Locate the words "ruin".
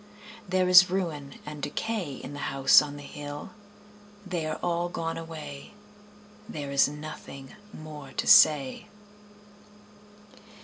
0.89-1.35